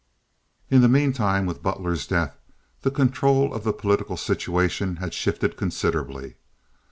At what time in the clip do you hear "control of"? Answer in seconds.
2.89-3.63